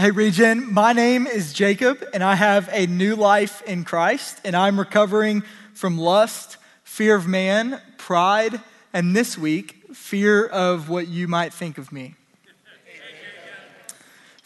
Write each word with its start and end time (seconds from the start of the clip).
Hey, 0.00 0.12
Region, 0.12 0.72
my 0.72 0.92
name 0.92 1.26
is 1.26 1.52
Jacob, 1.52 2.06
and 2.14 2.22
I 2.22 2.36
have 2.36 2.68
a 2.70 2.86
new 2.86 3.16
life 3.16 3.62
in 3.62 3.82
Christ, 3.82 4.40
and 4.44 4.54
I'm 4.54 4.78
recovering 4.78 5.42
from 5.74 5.98
lust, 5.98 6.56
fear 6.84 7.16
of 7.16 7.26
man, 7.26 7.82
pride, 7.96 8.60
and 8.92 9.16
this 9.16 9.36
week, 9.36 9.86
fear 9.92 10.46
of 10.46 10.88
what 10.88 11.08
you 11.08 11.26
might 11.26 11.52
think 11.52 11.78
of 11.78 11.90
me. 11.90 12.14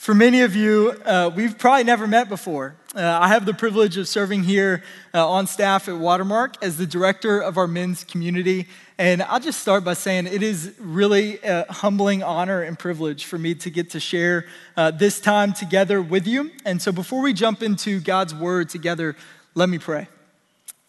For 0.03 0.15
many 0.15 0.41
of 0.41 0.57
you, 0.57 1.01
uh, 1.05 1.31
we've 1.33 1.57
probably 1.57 1.85
never 1.85 2.09
met 2.09 2.29
before. 2.29 2.75
Uh, 2.93 3.21
I 3.23 3.29
have 3.29 3.47
the 3.47 3.55
privilege 3.55 3.97
of 3.97 4.09
serving 4.09 4.43
here 4.43 4.83
uh, 5.15 5.31
on 5.31 5.47
staff 5.47 5.89
at 5.89 5.97
Watermark 5.97 6.57
as 6.61 6.77
the 6.77 6.89
director 6.89 7.39
of 7.39 7.57
our 7.57 7.69
men's 7.69 8.03
community. 8.03 8.67
And 8.99 9.23
I'll 9.23 9.39
just 9.39 9.61
start 9.61 9.85
by 9.85 9.95
saying 9.95 10.27
it 10.27 10.43
is 10.43 10.75
really 10.81 11.39
a 11.45 11.73
humbling 11.73 12.21
honor 12.21 12.63
and 12.63 12.77
privilege 12.77 13.27
for 13.27 13.39
me 13.39 13.55
to 13.55 13.71
get 13.71 13.91
to 13.91 14.01
share 14.01 14.47
uh, 14.77 14.91
this 14.91 15.21
time 15.21 15.53
together 15.53 16.03
with 16.03 16.27
you. 16.27 16.51
And 16.65 16.83
so 16.83 16.91
before 16.91 17.23
we 17.23 17.33
jump 17.33 17.63
into 17.63 18.01
God's 18.01 18.35
word 18.35 18.71
together, 18.71 19.15
let 19.55 19.69
me 19.69 19.79
pray. 19.79 20.09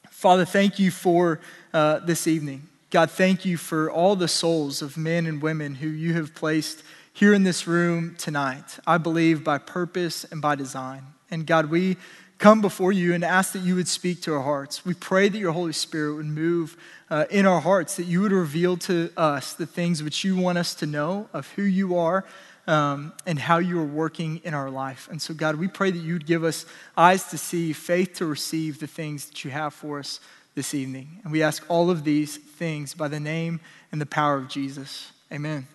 Father, 0.10 0.44
thank 0.44 0.80
you 0.80 0.90
for 0.90 1.40
uh, 1.72 2.00
this 2.00 2.26
evening. 2.26 2.68
God, 2.90 3.12
thank 3.12 3.46
you 3.46 3.58
for 3.58 3.92
all 3.92 4.16
the 4.16 4.28
souls 4.28 4.82
of 4.82 4.98
men 4.98 5.28
and 5.28 5.40
women 5.40 5.76
who 5.76 5.88
you 5.88 6.16
have 6.16 6.34
placed 6.34 6.82
here 7.14 7.34
in 7.34 7.44
this 7.44 7.68
room 7.68 8.16
tonight, 8.18 8.80
I 8.88 8.98
believe 8.98 9.44
by 9.44 9.60
purpose 9.60 10.24
and 10.26 10.42
by 10.42 10.56
design. 10.56 11.04
And 11.30 11.46
God, 11.46 11.68
we 11.68 11.98
come 12.40 12.60
before 12.60 12.92
you 12.92 13.14
and 13.14 13.24
ask 13.24 13.54
that 13.54 13.62
you 13.62 13.76
would 13.76 13.88
speak 13.88 14.22
to 14.24 14.34
our 14.34 14.42
hearts. 14.42 14.84
We 14.84 14.96
pray 14.96 15.30
that 15.30 15.38
your 15.38 15.52
Holy 15.52 15.74
Spirit 15.74 16.16
would 16.16 16.26
move 16.26 16.76
uh, 17.10 17.26
in 17.30 17.46
our 17.46 17.62
hearts, 17.62 17.96
that 17.98 18.06
you 18.06 18.22
would 18.22 18.32
reveal 18.32 18.78
to 18.78 19.12
us 19.16 19.54
the 19.54 19.68
things 19.68 20.02
which 20.02 20.24
you 20.24 20.36
want 20.36 20.58
us 20.58 20.74
to 20.76 20.88
know 20.88 21.30
of 21.34 21.48
who 21.52 21.62
you 21.62 21.98
are 21.98 22.26
um, 22.66 23.14
and 23.28 23.38
how 23.38 23.60
you 23.60 23.80
are 23.80 23.86
working 23.86 24.42
in 24.44 24.56
our 24.56 24.72
life. 24.72 25.08
And 25.12 25.22
so, 25.22 25.36
God, 25.36 25.56
we 25.56 25.68
pray 25.68 25.92
that 25.92 26.00
you 26.00 26.14
would 26.14 26.26
give 26.26 26.44
us 26.44 26.66
eyes 26.98 27.26
to 27.26 27.38
see, 27.38 27.74
faith 27.74 28.16
to 28.16 28.26
receive 28.26 28.80
the 28.80 28.88
things 28.88 29.28
that 29.28 29.46
you 29.46 29.52
have 29.52 29.74
for 29.74 30.00
us 30.00 30.20
this 30.56 30.74
evening. 30.74 31.20
And 31.24 31.32
we 31.32 31.44
ask 31.44 31.64
all 31.70 31.90
of 31.90 32.04
these 32.04 32.38
things 32.38 32.96
by 32.96 33.08
the 33.08 33.20
name 33.20 33.60
and 33.92 34.02
the 34.02 34.06
power 34.06 34.36
of 34.36 34.50
Jesus. 34.50 35.12
Amen. 35.32 35.68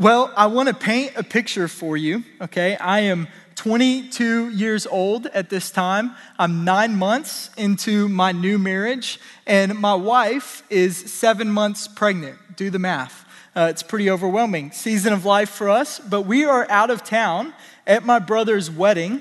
Well, 0.00 0.32
I 0.34 0.46
want 0.46 0.68
to 0.68 0.74
paint 0.74 1.12
a 1.16 1.22
picture 1.22 1.68
for 1.68 1.94
you, 1.94 2.24
okay? 2.40 2.74
I 2.76 3.00
am 3.00 3.28
22 3.56 4.48
years 4.48 4.86
old 4.86 5.26
at 5.26 5.50
this 5.50 5.70
time. 5.70 6.16
I'm 6.38 6.64
nine 6.64 6.96
months 6.96 7.50
into 7.58 8.08
my 8.08 8.32
new 8.32 8.56
marriage, 8.58 9.20
and 9.46 9.78
my 9.78 9.92
wife 9.92 10.62
is 10.70 10.96
seven 10.96 11.50
months 11.50 11.86
pregnant. 11.86 12.38
Do 12.56 12.70
the 12.70 12.78
math. 12.78 13.26
Uh, 13.54 13.68
it's 13.68 13.82
pretty 13.82 14.08
overwhelming 14.10 14.70
season 14.70 15.12
of 15.12 15.26
life 15.26 15.50
for 15.50 15.68
us, 15.68 15.98
but 15.98 16.22
we 16.22 16.46
are 16.46 16.66
out 16.70 16.88
of 16.88 17.04
town 17.04 17.52
at 17.86 18.02
my 18.02 18.18
brother's 18.18 18.70
wedding. 18.70 19.20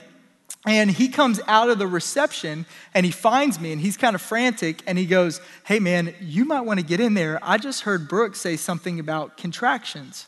And 0.66 0.89
he 0.89 1.09
comes 1.09 1.41
out 1.45 1.69
of 1.69 1.77
the 1.77 1.88
reception 1.88 2.66
and 2.93 3.05
he 3.05 3.11
finds 3.11 3.59
me 3.59 3.73
and 3.73 3.81
he's 3.81 3.97
kind 3.97 4.16
of 4.16 4.21
frantic 4.21 4.81
and 4.88 4.97
he 4.97 5.05
goes, 5.05 5.41
Hey 5.66 5.80
man, 5.80 6.14
you 6.21 6.45
might 6.45 6.61
want 6.61 6.80
to 6.80 6.86
get 6.86 6.99
in 6.99 7.16
there. 7.16 7.39
I 7.41 7.58
just 7.58 7.81
heard 7.81 8.08
Brooke 8.08 8.36
say 8.36 8.55
something 8.55 8.99
about 8.99 9.36
contractions. 9.36 10.27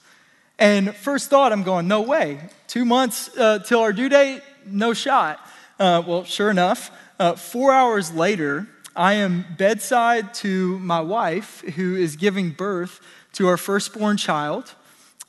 And 0.62 0.96
first 0.96 1.32
thought, 1.32 1.52
I'm 1.52 1.64
going, 1.64 1.88
no 1.88 2.04
way. 2.04 2.40
Two 2.68 2.86
months 2.86 3.36
uh, 3.36 3.58
till 3.66 3.80
our 3.80 3.92
due 3.92 4.10
date, 4.10 4.44
no 4.68 4.94
shot. 4.94 5.40
Uh, 5.80 6.04
well, 6.06 6.24
sure 6.24 6.52
enough, 6.52 6.92
uh, 7.20 7.34
four 7.34 7.72
hours 7.72 8.14
later, 8.14 8.68
I 8.96 9.14
am 9.14 9.44
bedside 9.58 10.36
to 10.36 10.78
my 10.78 11.02
wife 11.02 11.62
who 11.62 11.96
is 11.96 12.16
giving 12.16 12.52
birth 12.52 13.02
to 13.34 13.48
our 13.48 13.58
firstborn 13.58 14.18
child 14.18 14.76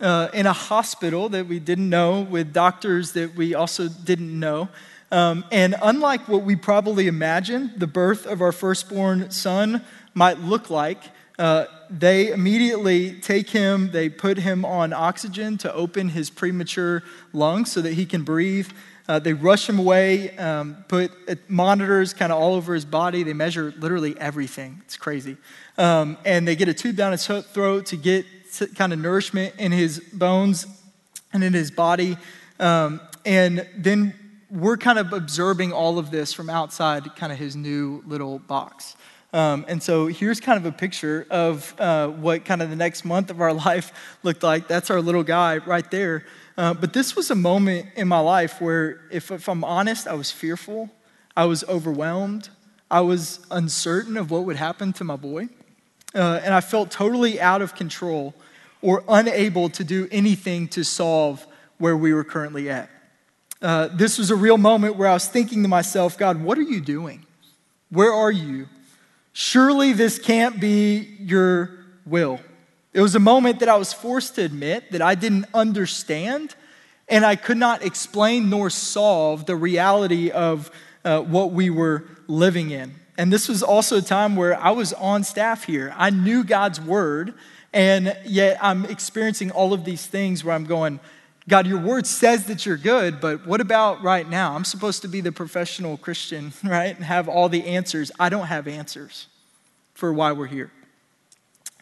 uh, 0.02 0.28
in 0.34 0.44
a 0.44 0.52
hospital 0.52 1.30
that 1.30 1.46
we 1.46 1.58
didn't 1.58 1.89
know 1.89 2.20
with 2.20 2.52
doctors 2.52 3.12
that 3.12 3.34
we 3.34 3.55
also 3.55 3.89
didn't 3.89 4.39
know. 4.39 4.69
Um, 5.11 5.46
and 5.50 5.77
unlike 5.80 6.28
what 6.28 6.42
we 6.42 6.56
probably 6.56 7.06
imagined 7.06 7.72
the 7.78 7.86
birth 7.86 8.27
of 8.27 8.42
our 8.42 8.52
firstborn 8.52 9.30
son 9.30 9.83
might 10.12 10.40
look 10.40 10.68
like, 10.68 11.02
uh, 11.39 11.67
they 11.91 12.31
immediately 12.31 13.15
take 13.20 13.51
him, 13.51 13.91
they 13.91 14.09
put 14.09 14.39
him 14.39 14.65
on 14.65 14.93
oxygen 14.93 15.59
to 15.59 15.73
open 15.73 16.11
his 16.11 16.31
premature 16.31 17.03
lungs 17.33 17.73
so 17.73 17.81
that 17.81 17.95
he 17.95 18.07
can 18.07 18.23
breathe. 18.23 18.69
Uh, 19.09 19.19
they 19.19 19.33
rush 19.33 19.69
him 19.69 19.79
away, 19.79 20.37
um, 20.37 20.85
put 20.89 21.11
uh, 21.29 21.35
monitors 21.48 22.15
kind 22.15 22.33
of 22.33 22.41
all 22.41 22.55
over 22.55 22.75
his 22.75 22.85
body. 22.85 23.23
They 23.23 23.33
measure 23.33 23.75
literally 23.79 24.19
everything. 24.19 24.81
It's 24.85 24.97
crazy. 24.97 25.37
Um, 25.77 26.17
and 26.25 26.47
they 26.47 26.55
get 26.55 26.69
a 26.69 26.75
tube 26.75 26.97
down 26.97 27.13
his 27.13 27.27
throat 27.27 27.87
to 27.87 27.97
get 27.97 28.27
kind 28.75 28.93
of 28.93 28.99
nourishment 28.99 29.55
in 29.59 29.73
his 29.73 29.99
bones 29.99 30.67
and 31.33 31.43
in 31.43 31.53
his 31.53 31.70
body. 31.70 32.17
Um, 32.61 33.01
and 33.25 33.67
then 33.77 34.14
we're 34.51 34.77
kind 34.77 34.99
of 34.99 35.13
observing 35.13 35.73
all 35.73 35.99
of 35.99 36.11
this 36.11 36.33
from 36.33 36.51
outside 36.51 37.17
kind 37.17 37.33
of 37.33 37.39
his 37.39 37.57
new 37.57 38.03
little 38.07 38.39
box. 38.39 38.97
Um, 39.33 39.65
and 39.67 39.83
so 39.83 40.09
here's 40.09 40.41
kind 40.41 40.59
of 40.59 40.67
a 40.67 40.73
picture 40.73 41.27
of 41.31 41.75
uh, 41.79 42.09
what 42.09 42.45
kind 42.45 42.61
of 42.61 42.69
the 42.69 42.77
next 42.77 43.05
month 43.05 43.31
of 43.31 43.41
our 43.41 43.53
life 43.70 43.93
looked 44.23 44.43
like. 44.43 44.69
That's 44.69 44.91
our 44.91 45.01
little 45.01 45.23
guy 45.23 45.59
right 45.59 45.91
there. 45.91 46.27
Uh, 46.57 46.75
but 46.75 46.93
this 46.93 47.17
was 47.17 47.31
a 47.31 47.35
moment 47.35 47.87
in 47.97 48.09
my 48.09 48.19
life 48.19 48.61
where, 48.61 49.01
if, 49.11 49.31
if 49.31 49.48
I'm 49.48 49.65
honest, 49.65 50.07
I 50.07 50.15
was 50.15 50.31
fearful, 50.31 50.91
I 51.35 51.47
was 51.47 51.65
overwhelmed, 51.65 52.51
I 52.91 53.01
was 53.01 53.41
uncertain 53.51 54.19
of 54.19 54.31
what 54.31 54.45
would 54.45 54.57
happen 54.57 54.93
to 54.95 55.05
my 55.05 55.17
boy. 55.17 55.49
Uh, 56.14 56.41
and 56.45 56.53
I 56.53 56.61
felt 56.61 56.91
totally 56.91 57.41
out 57.41 57.63
of 57.63 57.75
control 57.75 58.35
or 58.83 59.03
unable 59.09 59.70
to 59.70 59.83
do 59.83 60.09
anything 60.11 60.69
to 60.69 60.85
solve 60.85 61.47
where 61.79 61.97
we 61.97 62.13
were 62.13 62.25
currently 62.25 62.69
at. 62.69 62.91
Uh, 63.63 63.89
this 63.89 64.19
was 64.19 64.31
a 64.31 64.37
real 64.37 64.59
moment 64.59 64.97
where 64.97 65.09
I 65.09 65.14
was 65.14 65.27
thinking 65.27 65.63
to 65.63 65.69
myself, 65.69 66.19
God, 66.19 66.43
what 66.43 66.59
are 66.59 66.63
you 66.63 66.83
doing? 66.83 67.25
Where 67.89 68.13
are 68.13 68.31
you? 68.31 68.69
Surely 69.33 69.93
this 69.93 70.19
can't 70.19 70.61
be 70.61 71.09
your 71.20 71.70
will. 72.05 72.41
It 72.93 73.01
was 73.01 73.15
a 73.15 73.20
moment 73.20 73.61
that 73.61 73.69
I 73.69 73.77
was 73.77 73.93
forced 73.93 74.35
to 74.35 74.43
admit 74.43 74.93
that 74.93 75.01
I 75.01 75.15
didn't 75.15 75.47
understand 75.55 76.55
and 77.09 77.25
I 77.25 77.37
could 77.37 77.57
not 77.57 77.85
explain 77.85 78.51
nor 78.51 78.70
solve 78.70 79.47
the 79.47 79.57
reality 79.57 80.31
of 80.31 80.70
uh, 81.05 81.20
what 81.20 81.53
we 81.53 81.70
were 81.70 82.05
living 82.27 82.70
in. 82.70 82.95
And 83.19 83.33
this 83.33 83.48
was 83.48 83.63
also 83.63 83.98
a 83.98 84.03
time 84.03 84.37
where 84.37 84.59
I 84.59 84.70
was 84.70 84.93
on 84.95 85.25
staff 85.25 85.64
here. 85.64 85.93
I 85.97 86.11
knew 86.11 86.45
God's 86.45 86.81
word, 86.81 87.35
and 87.73 88.17
yet 88.25 88.59
I'm 88.63 88.87
experiencing 88.87 89.51
all 89.51 89.73
of 89.73 89.85
these 89.85 90.07
things 90.07 90.43
where 90.43 90.55
I'm 90.55 90.64
going, 90.64 91.01
God, 91.48 91.67
your 91.67 91.80
word 91.80 92.07
says 92.07 92.45
that 92.47 92.64
you're 92.64 92.77
good, 92.77 93.20
but 93.20 93.47
what 93.47 93.61
about 93.61 94.03
right 94.03 94.29
now? 94.29 94.55
I'm 94.55 94.64
supposed 94.64 95.03
to 95.03 95.08
be 95.08 95.20
the 95.20 95.33
professional 95.33 95.97
Christian, 95.97 96.53
right? 96.64 96.95
And 96.95 97.05
have 97.05 97.29
all 97.29 97.48
the 97.48 97.64
answers. 97.64 98.13
I 98.19 98.29
don't 98.29 98.47
have 98.47 98.69
answers 98.69 99.27
for 99.95 100.13
why 100.13 100.33
we're 100.33 100.47
here. 100.47 100.70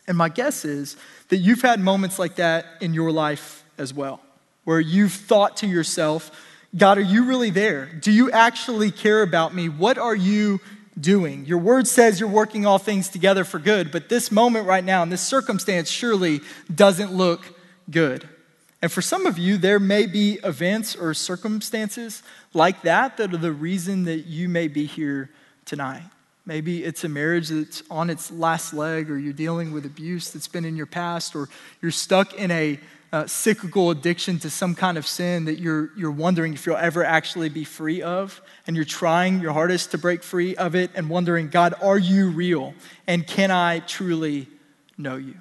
And 0.06 0.16
my 0.16 0.28
guess 0.28 0.64
is 0.64 0.96
that 1.28 1.36
you've 1.36 1.62
had 1.62 1.78
moments 1.78 2.18
like 2.18 2.36
that 2.36 2.66
in 2.80 2.94
your 2.94 3.12
life 3.12 3.64
as 3.78 3.94
well, 3.94 4.20
where 4.64 4.80
you've 4.80 5.12
thought 5.12 5.58
to 5.58 5.66
yourself, 5.66 6.30
God, 6.76 6.98
are 6.98 7.02
you 7.02 7.24
really 7.24 7.50
there? 7.50 7.86
Do 7.86 8.10
you 8.10 8.30
actually 8.30 8.90
care 8.90 9.22
about 9.22 9.54
me? 9.54 9.68
What 9.68 9.98
are 9.98 10.14
you 10.14 10.60
doing? 10.98 11.44
Your 11.44 11.58
word 11.58 11.86
says 11.86 12.18
you're 12.18 12.28
working 12.28 12.66
all 12.66 12.78
things 12.78 13.08
together 13.08 13.44
for 13.44 13.58
good, 13.58 13.90
but 13.92 14.08
this 14.08 14.30
moment 14.30 14.66
right 14.66 14.84
now 14.84 15.02
and 15.02 15.12
this 15.12 15.22
circumstance 15.22 15.88
surely 15.88 16.40
doesn't 16.74 17.12
look 17.12 17.44
good. 17.90 18.28
And 18.82 18.90
for 18.90 19.02
some 19.02 19.26
of 19.26 19.36
you, 19.36 19.58
there 19.58 19.78
may 19.78 20.06
be 20.06 20.38
events 20.42 20.96
or 20.96 21.12
circumstances 21.12 22.22
like 22.54 22.82
that 22.82 23.18
that 23.18 23.34
are 23.34 23.38
the 23.38 23.52
reason 23.52 24.04
that 24.04 24.26
you 24.26 24.48
may 24.48 24.68
be 24.68 24.86
here 24.86 25.30
tonight. 25.66 26.02
Maybe 26.46 26.82
it's 26.82 27.04
a 27.04 27.08
marriage 27.08 27.48
that's 27.48 27.82
on 27.90 28.08
its 28.08 28.30
last 28.30 28.72
leg, 28.72 29.10
or 29.10 29.18
you're 29.18 29.34
dealing 29.34 29.72
with 29.72 29.84
abuse 29.84 30.30
that's 30.30 30.48
been 30.48 30.64
in 30.64 30.76
your 30.76 30.86
past, 30.86 31.36
or 31.36 31.48
you're 31.82 31.92
stuck 31.92 32.34
in 32.34 32.50
a 32.50 32.80
uh, 33.12 33.26
cyclical 33.26 33.90
addiction 33.90 34.38
to 34.38 34.48
some 34.48 34.74
kind 34.74 34.96
of 34.96 35.06
sin 35.06 35.44
that 35.44 35.58
you're, 35.58 35.90
you're 35.96 36.10
wondering 36.10 36.54
if 36.54 36.64
you'll 36.64 36.76
ever 36.76 37.04
actually 37.04 37.48
be 37.48 37.64
free 37.64 38.00
of. 38.02 38.40
And 38.66 38.76
you're 38.76 38.84
trying 38.84 39.40
your 39.40 39.52
hardest 39.52 39.90
to 39.90 39.98
break 39.98 40.22
free 40.22 40.56
of 40.56 40.74
it 40.74 40.90
and 40.94 41.10
wondering, 41.10 41.50
God, 41.50 41.74
are 41.82 41.98
you 41.98 42.30
real? 42.30 42.74
And 43.06 43.26
can 43.26 43.50
I 43.50 43.80
truly 43.80 44.48
know 44.96 45.16
you? 45.16 45.34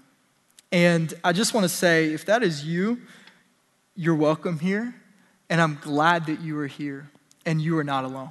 And 0.72 1.14
I 1.24 1.32
just 1.32 1.54
want 1.54 1.64
to 1.64 1.70
say, 1.70 2.14
if 2.14 2.26
that 2.26 2.44
is 2.44 2.66
you, 2.66 3.00
you're 4.00 4.16
welcome 4.16 4.60
here, 4.60 4.96
and 5.50 5.60
I'm 5.60 5.78
glad 5.82 6.28
that 6.28 6.40
you 6.40 6.58
are 6.58 6.68
here 6.68 7.10
and 7.46 7.62
you 7.62 7.78
are 7.78 7.84
not 7.84 8.06
alone. 8.06 8.30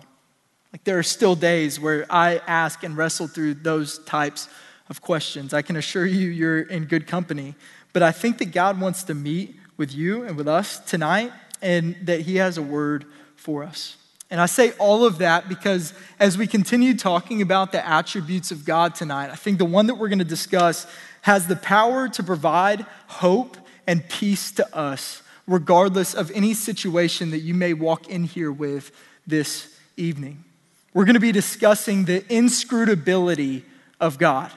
Like 0.73 0.83
there 0.85 0.99
are 0.99 1.03
still 1.03 1.35
days 1.35 1.79
where 1.79 2.07
I 2.09 2.41
ask 2.47 2.83
and 2.85 2.97
wrestle 2.97 3.29
through 3.29 3.53
those 3.53 3.99
types 3.99 4.49
of 4.89 5.03
questions. 5.03 5.53
I 5.53 5.61
can 5.61 5.77
assure 5.77 6.07
you, 6.07 6.29
you're 6.29 6.63
in 6.63 6.87
good 6.87 7.07
company. 7.07 7.55
But 7.93 8.03
I 8.03 8.13
think 8.13 8.39
that 8.39 8.51
God 8.51 8.81
wants 8.81 9.03
to 9.05 9.15
meet 9.15 9.57
with 9.77 9.95
you 9.95 10.23
and 10.23 10.39
with 10.39 10.49
us 10.49 10.79
tonight, 10.79 11.33
and 11.61 11.95
that 12.05 12.23
He 12.23 12.37
has 12.37 12.57
a 12.57 12.63
word 12.63 13.05
for 13.37 13.63
us. 13.63 13.99
And 14.31 14.41
I 14.41 14.47
say 14.47 14.71
all 14.79 15.05
of 15.05 15.19
that 15.19 15.51
because 15.51 15.93
as 16.19 16.39
we 16.39 16.47
continue 16.47 16.97
talking 16.97 17.43
about 17.43 17.73
the 17.73 17.87
attributes 17.87 18.51
of 18.51 18.65
God 18.65 18.95
tonight, 18.95 19.29
I 19.29 19.37
think 19.37 19.59
the 19.59 19.67
one 19.67 19.89
that 19.89 19.97
we're 19.97 20.09
going 20.09 20.19
to 20.19 20.25
discuss 20.25 20.87
has 21.21 21.47
the 21.47 21.57
power 21.57 22.09
to 22.09 22.23
provide 22.23 22.87
hope 23.07 23.59
and 23.87 24.09
peace 24.09 24.51
to 24.53 24.75
us 24.75 25.23
regardless 25.49 26.15
of 26.15 26.31
any 26.33 26.55
situation 26.55 27.31
that 27.31 27.39
you 27.39 27.55
may 27.55 27.73
walk 27.73 28.09
in 28.09 28.23
here 28.23 28.53
with 28.53 28.93
this 29.27 29.75
evening. 29.97 30.45
We're 30.95 31.07
going 31.07 31.15
to 31.15 31.21
be 31.21 31.33
discussing 31.33 32.05
the 32.05 32.25
inscrutability 32.33 33.65
of 33.99 34.19
God. 34.19 34.53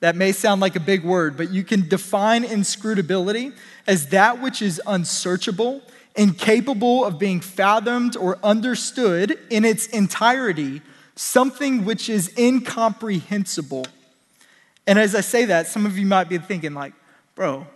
That 0.00 0.14
may 0.14 0.32
sound 0.32 0.60
like 0.60 0.76
a 0.76 0.80
big 0.80 1.04
word, 1.04 1.36
but 1.36 1.50
you 1.50 1.64
can 1.64 1.88
define 1.88 2.44
inscrutability 2.44 3.52
as 3.86 4.08
that 4.08 4.40
which 4.40 4.62
is 4.62 4.80
unsearchable, 4.86 5.82
incapable 6.14 7.04
of 7.04 7.18
being 7.18 7.40
fathomed 7.40 8.16
or 8.16 8.38
understood 8.42 9.38
in 9.50 9.64
its 9.64 9.86
entirety, 9.88 10.82
something 11.16 11.84
which 11.84 12.08
is 12.08 12.30
incomprehensible. 12.38 13.86
And 14.86 14.98
as 14.98 15.14
I 15.14 15.20
say 15.22 15.46
that, 15.46 15.66
some 15.66 15.86
of 15.86 15.98
you 15.98 16.06
might 16.06 16.28
be 16.28 16.38
thinking, 16.38 16.74
like, 16.74 16.92
bro, 17.34 17.66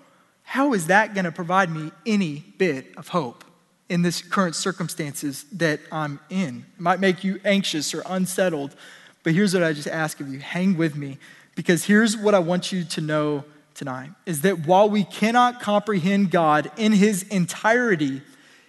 how 0.50 0.72
is 0.72 0.88
that 0.88 1.14
going 1.14 1.26
to 1.26 1.30
provide 1.30 1.70
me 1.70 1.92
any 2.04 2.42
bit 2.58 2.92
of 2.96 3.06
hope 3.06 3.44
in 3.88 4.02
this 4.02 4.20
current 4.20 4.56
circumstances 4.56 5.44
that 5.52 5.78
I'm 5.92 6.18
in? 6.28 6.64
It 6.74 6.80
might 6.80 6.98
make 6.98 7.22
you 7.22 7.40
anxious 7.44 7.94
or 7.94 8.02
unsettled, 8.04 8.74
but 9.22 9.32
here's 9.32 9.54
what 9.54 9.62
I 9.62 9.72
just 9.72 9.86
ask 9.86 10.18
of 10.18 10.26
you 10.26 10.40
hang 10.40 10.76
with 10.76 10.96
me, 10.96 11.18
because 11.54 11.84
here's 11.84 12.16
what 12.16 12.34
I 12.34 12.40
want 12.40 12.72
you 12.72 12.82
to 12.82 13.00
know 13.00 13.44
tonight 13.74 14.10
is 14.26 14.40
that 14.40 14.66
while 14.66 14.90
we 14.90 15.04
cannot 15.04 15.60
comprehend 15.60 16.32
God 16.32 16.68
in 16.76 16.90
his 16.90 17.22
entirety, 17.28 18.20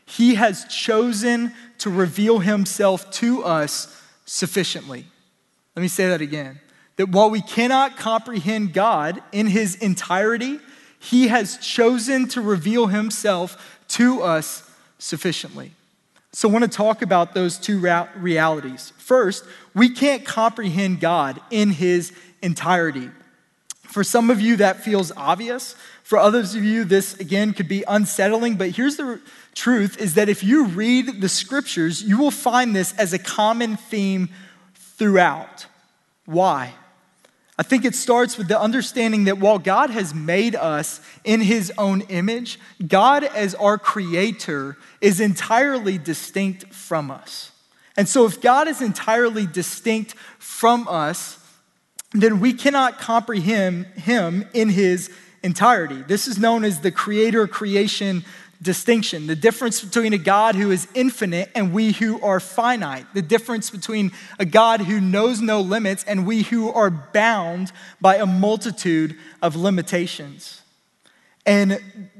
he 0.06 0.36
has 0.36 0.66
chosen 0.66 1.52
to 1.80 1.90
reveal 1.90 2.38
himself 2.38 3.10
to 3.14 3.44
us 3.44 4.00
sufficiently. 4.26 5.08
Let 5.76 5.82
me 5.82 5.88
say 5.88 6.10
that 6.10 6.22
again. 6.22 6.60
That 6.98 7.10
while 7.10 7.32
we 7.32 7.42
cannot 7.42 7.98
comprehend 7.98 8.72
God 8.72 9.20
in 9.32 9.48
his 9.48 9.74
entirety, 9.74 10.60
he 11.02 11.30
has 11.30 11.58
chosen 11.58 12.28
to 12.30 12.42
reveal 12.42 12.88
himself 12.88 13.80
to 13.90 14.22
us 14.22 14.70
sufficiently. 15.00 15.72
So, 16.32 16.48
I 16.48 16.52
want 16.52 16.64
to 16.64 16.70
talk 16.70 17.02
about 17.02 17.34
those 17.34 17.58
two 17.58 17.80
realities. 18.16 18.94
First, 18.98 19.44
we 19.74 19.90
can't 19.90 20.24
comprehend 20.24 21.02
God 21.02 21.42
in 21.50 21.72
his 21.72 22.14
entirety. 22.42 23.10
For 23.82 24.04
some 24.04 24.30
of 24.30 24.40
you, 24.40 24.56
that 24.58 24.84
feels 24.84 25.12
obvious. 25.18 25.76
For 26.04 26.18
others 26.18 26.56
of 26.56 26.64
you, 26.64 26.86
this 26.86 27.20
again 27.20 27.52
could 27.54 27.68
be 27.68 27.84
unsettling. 27.88 28.56
But 28.56 28.70
here's 28.70 28.96
the 28.96 29.20
truth 29.56 30.00
is 30.00 30.14
that 30.14 30.30
if 30.30 30.44
you 30.44 30.68
read 30.68 31.20
the 31.20 31.28
scriptures, 31.28 32.02
you 32.04 32.18
will 32.18 32.32
find 32.32 32.76
this 32.76 32.94
as 32.98 33.12
a 33.12 33.20
common 33.20 33.76
theme 33.76 34.30
throughout. 34.76 35.66
Why? 36.26 36.76
I 37.58 37.64
think 37.64 37.86
it 37.86 37.96
starts 37.96 38.38
with 38.38 38.48
the 38.48 38.60
understanding 38.60 39.26
that 39.26 39.38
while 39.38 39.60
God 39.60 39.90
has 39.90 40.16
made 40.16 40.56
us 40.56 41.00
in 41.24 41.42
his 41.42 41.72
own 41.78 42.02
image, 42.02 42.60
God, 42.88 43.24
as 43.24 43.54
our 43.56 43.78
creator, 43.78 44.78
is 45.00 45.20
entirely 45.20 45.98
distinct 45.98 46.74
from 46.74 47.12
us. 47.12 47.52
And 47.98 48.08
so, 48.08 48.26
if 48.26 48.42
God 48.42 48.68
is 48.68 48.82
entirely 48.82 49.46
distinct 49.46 50.16
from 50.40 50.88
us, 50.88 51.38
then 52.14 52.40
we 52.40 52.54
cannot 52.54 53.00
comprehend 53.00 53.86
him 53.86 54.46
in 54.54 54.70
his 54.70 55.12
entirety. 55.44 56.04
This 56.04 56.28
is 56.28 56.38
known 56.38 56.64
as 56.64 56.80
the 56.80 56.92
creator 56.92 57.48
creation 57.48 58.24
distinction, 58.62 59.28
the 59.28 59.36
difference 59.36 59.84
between 59.84 60.14
a 60.14 60.18
God 60.18 60.56
who 60.56 60.72
is 60.72 60.88
infinite 60.94 61.50
and 61.56 61.74
we 61.74 61.94
who 61.94 62.22
are 62.22 62.40
finite, 62.40 63.06
the 63.14 63.22
difference 63.22 63.70
between 63.70 64.12
a 64.38 64.46
God 64.46 64.82
who 64.82 65.02
knows 65.02 65.42
no 65.42 65.62
limits 65.62 66.04
and 66.04 66.26
we 66.26 66.44
who 66.44 66.70
are 66.70 66.90
bound 66.90 67.72
by 68.00 68.18
a 68.18 68.26
multitude 68.26 69.18
of 69.42 69.56
limitations. 69.56 70.62
And 71.46 71.80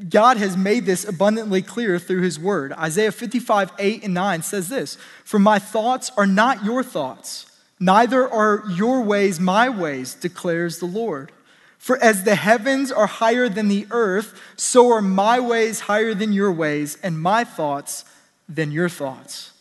God 0.10 0.38
has 0.38 0.58
made 0.58 0.86
this 0.88 1.08
abundantly 1.08 1.62
clear 1.62 2.00
through 2.00 2.22
his 2.22 2.40
word. 2.40 2.74
Isaiah 2.74 3.12
55, 3.12 3.72
8 3.78 4.04
and 4.04 4.14
9 4.16 4.42
says 4.42 4.68
this 4.68 4.98
For 5.24 5.38
my 5.38 5.60
thoughts 5.60 6.12
are 6.18 6.26
not 6.26 6.66
your 6.66 6.82
thoughts 6.84 7.46
Neither 7.82 8.32
are 8.32 8.64
your 8.70 9.02
ways 9.02 9.40
my 9.40 9.68
ways, 9.68 10.14
declares 10.14 10.78
the 10.78 10.86
Lord. 10.86 11.32
For 11.82 11.98
as 11.98 12.26
the 12.26 12.36
heavens 12.36 12.92
are 12.92 13.08
higher 13.08 13.50
than 13.50 13.68
the 13.68 13.88
earth, 13.90 14.40
so 14.56 14.92
are 14.92 15.02
my 15.02 15.40
ways 15.40 15.80
higher 15.80 16.14
than 16.14 16.32
your 16.32 16.52
ways, 16.52 16.96
and 17.02 17.20
my 17.20 17.44
thoughts 17.44 18.06
than 18.48 18.72
your 18.72 18.88
thoughts. 18.88 19.54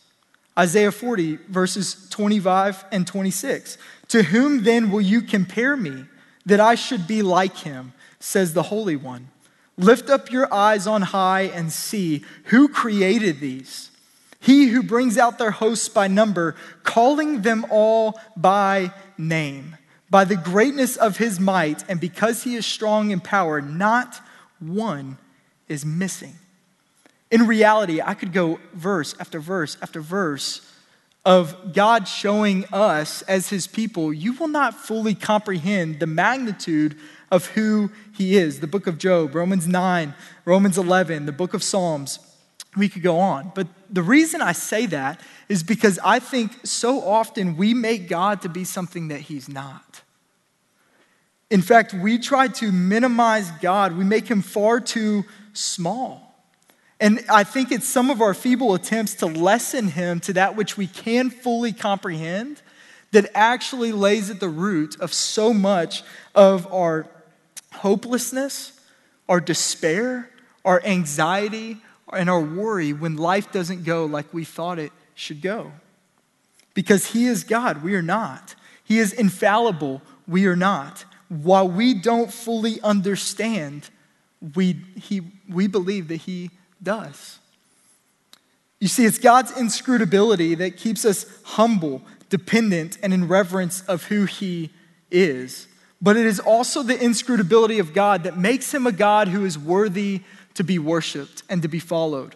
Isaiah 0.59 0.93
40, 0.93 1.37
verses 1.49 2.07
25 2.11 2.85
and 2.93 3.07
26. 3.07 3.79
To 4.09 4.23
whom 4.25 4.65
then 4.65 4.91
will 4.91 5.01
you 5.01 5.23
compare 5.23 5.79
me, 5.79 6.05
that 6.45 6.61
I 6.61 6.75
should 6.75 7.07
be 7.07 7.23
like 7.23 7.57
him, 7.57 7.95
says 8.19 8.53
the 8.53 8.65
Holy 8.65 8.97
One? 8.97 9.29
Lift 9.79 10.11
up 10.11 10.31
your 10.31 10.53
eyes 10.53 10.87
on 10.87 11.01
high 11.01 11.45
and 11.55 11.73
see 11.73 12.23
who 12.45 12.69
created 12.69 13.41
these 13.41 13.91
he 14.41 14.69
who 14.69 14.83
brings 14.83 15.19
out 15.19 15.39
their 15.39 15.51
hosts 15.51 15.89
by 15.89 16.09
number, 16.09 16.57
calling 16.83 17.43
them 17.43 17.67
all 17.71 18.19
by 18.37 18.91
name. 19.19 19.77
By 20.11 20.25
the 20.25 20.37
greatness 20.37 20.97
of 20.97 21.19
his 21.19 21.39
might, 21.39 21.85
and 21.89 22.01
because 22.01 22.43
he 22.43 22.57
is 22.57 22.67
strong 22.67 23.11
in 23.11 23.21
power, 23.21 23.61
not 23.61 24.21
one 24.59 25.19
is 25.69 25.87
missing. 25.87 26.35
In 27.31 27.47
reality, 27.47 28.01
I 28.03 28.15
could 28.15 28.33
go 28.33 28.59
verse 28.75 29.15
after 29.21 29.39
verse 29.39 29.77
after 29.81 30.01
verse 30.01 30.67
of 31.25 31.75
God 31.75 32.09
showing 32.09 32.65
us 32.73 33.23
as 33.23 33.51
his 33.51 33.67
people, 33.67 34.13
you 34.13 34.33
will 34.33 34.49
not 34.49 34.75
fully 34.75 35.15
comprehend 35.15 36.01
the 36.01 36.07
magnitude 36.07 36.97
of 37.31 37.47
who 37.49 37.91
he 38.17 38.37
is. 38.37 38.61
The 38.61 38.67
book 38.67 38.87
of 38.87 38.99
Job, 38.99 39.35
Romans 39.35 39.69
9, 39.69 40.15
Romans 40.45 40.79
11, 40.79 41.27
the 41.27 41.33
book 41.33 41.55
of 41.55 41.63
Psalms 41.63 42.19
we 42.77 42.89
could 42.89 43.03
go 43.03 43.19
on. 43.19 43.53
But 43.55 43.67
the 43.89 44.03
reason 44.03 44.41
I 44.41 44.53
say 44.53 44.87
that 44.87 45.21
is 45.49 45.63
because 45.63 45.99
I 46.05 46.19
think 46.21 46.53
so 46.65 47.03
often 47.03 47.57
we 47.57 47.75
make 47.75 48.09
God 48.09 48.43
to 48.43 48.49
be 48.49 48.65
something 48.65 49.09
that 49.09 49.21
He's 49.21 49.49
not. 49.49 50.03
In 51.51 51.63
fact, 51.63 51.93
we 51.93 52.19
try 52.19 52.47
to 52.49 52.71
minimize 52.71 53.51
God, 53.61 53.97
we 53.97 54.05
make 54.05 54.29
Him 54.29 54.41
far 54.41 54.81
too 54.81 55.25
small. 55.53 56.27
And 57.01 57.25
I 57.31 57.45
think 57.45 57.73
it's 57.73 57.89
some 57.89 58.11
of 58.11 58.21
our 58.21 58.35
feeble 58.35 58.75
attempts 58.75 59.15
to 59.17 59.27
lessen 59.27 59.89
Him 59.89 60.21
to 60.21 60.33
that 60.35 60.55
which 60.55 60.77
we 60.77 60.87
can 60.87 61.31
fully 61.31 61.73
comprehend 61.73 62.63
that 63.13 63.29
actually 63.35 63.91
lays 63.91 64.31
at 64.31 64.39
the 64.39 64.49
root 64.49 65.01
of 65.01 65.13
so 65.13 65.53
much 65.53 66.05
of 66.35 66.73
our 66.73 67.07
hopelessness, 67.73 68.79
our 69.29 69.41
despair, 69.41 70.31
our 70.65 70.81
anxiety, 70.85 71.79
and 72.13 72.31
our 72.31 72.41
worry 72.41 72.93
when 72.93 73.17
life 73.17 73.53
doesn't 73.53 73.85
go 73.85 74.05
like 74.05 74.33
we 74.33 74.45
thought 74.45 74.79
it 74.79 74.93
should 75.15 75.43
go. 75.43 75.73
Because 76.75 77.07
He 77.07 77.27
is 77.27 77.45
God, 77.45 77.83
we 77.83 77.95
are 77.95 78.03
not. 78.03 78.55
He 78.85 78.99
is 78.99 79.13
infallible, 79.13 80.03
we 80.27 80.47
are 80.47 80.57
not. 80.57 81.05
While 81.29 81.69
we 81.69 81.95
don't 81.95 82.33
fully 82.33 82.81
understand, 82.81 83.89
we, 84.55 84.81
he, 84.97 85.23
we 85.49 85.67
believe 85.67 86.09
that 86.09 86.17
He 86.17 86.51
does. 86.83 87.39
You 88.81 88.89
see, 88.89 89.05
it's 89.05 89.19
God's 89.19 89.57
inscrutability 89.57 90.55
that 90.57 90.77
keeps 90.77 91.05
us 91.05 91.27
humble, 91.45 92.03
dependent, 92.31 92.99
and 93.03 93.13
in 93.13 93.29
reverence 93.29 93.83
of 93.83 94.05
who 94.05 94.25
He 94.25 94.71
is. 95.11 95.69
But 96.03 96.17
it 96.17 96.25
is 96.25 96.41
also 96.41 96.83
the 96.83 96.99
inscrutability 96.99 97.79
of 97.79 97.93
God 97.93 98.25
that 98.25 98.39
makes 98.39 98.73
Him 98.73 98.87
a 98.87 98.93
God 98.93 99.29
who 99.29 99.45
is 99.45 99.59
worthy 99.59 100.23
to 100.55 100.65
be 100.65 100.79
worshiped 100.79 101.43
and 101.49 101.63
to 101.63 101.69
be 101.69 101.79
followed. 101.79 102.35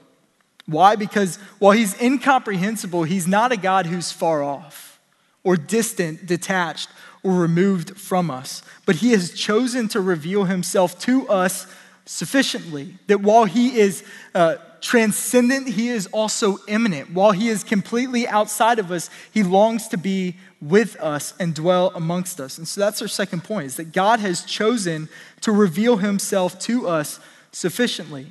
Why? 0.67 0.97
Because 0.97 1.37
while 1.59 1.73
he's 1.73 2.01
incomprehensible, 2.01 3.05
he's 3.05 3.27
not 3.27 3.53
a 3.53 3.57
God 3.57 3.87
who's 3.87 4.13
far 4.13 4.43
off 4.43 4.99
or 5.43 5.57
distant, 5.57 6.25
detached, 6.27 6.89
or 7.23 7.33
removed 7.33 7.99
from 7.99 8.31
us. 8.31 8.63
But 8.87 8.97
he 8.97 9.11
has 9.11 9.33
chosen 9.33 9.89
to 9.89 10.01
reveal 10.01 10.45
himself 10.45 10.99
to 11.01 11.29
us 11.29 11.67
sufficiently. 12.07 12.97
That 13.09 13.21
while 13.21 13.45
he 13.45 13.79
is 13.79 14.05
uh, 14.35 14.57
transcendent, 14.81 15.69
he 15.69 15.89
is 15.89 16.07
also 16.09 16.59
immanent. 16.69 17.13
While 17.13 17.33
he 17.33 17.49
is 17.49 17.65
completely 17.65 18.27
outside 18.29 18.79
of 18.79 18.91
us, 18.91 19.11
he 19.33 19.43
longs 19.43 19.89
to 19.89 19.97
be 19.97 20.37
with 20.61 20.97
us 20.97 21.35
and 21.39 21.55
dwell 21.55 21.93
amongst 21.95 22.41
us. 22.41 22.57
And 22.59 22.67
so 22.69 22.81
that's 22.81 23.03
our 23.03 23.09
second 23.09 23.45
point 23.45 23.67
is 23.67 23.77
that 23.77 23.93
God 23.93 24.21
has 24.21 24.45
chosen 24.45 25.09
to 25.43 25.53
reveal 25.53 25.99
himself 25.99 26.59
to 26.61 26.89
us 26.89 27.21
sufficiently. 27.55 28.27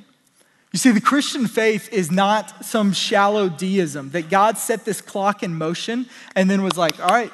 You 0.72 0.78
see, 0.78 0.90
the 0.90 1.00
Christian 1.00 1.46
faith 1.46 1.92
is 1.92 2.10
not 2.10 2.64
some 2.64 2.92
shallow 2.92 3.48
deism 3.48 4.10
that 4.10 4.28
God 4.28 4.58
set 4.58 4.84
this 4.84 5.00
clock 5.00 5.42
in 5.42 5.54
motion 5.54 6.06
and 6.34 6.50
then 6.50 6.62
was 6.62 6.76
like, 6.76 6.98
all 7.00 7.08
right, 7.08 7.30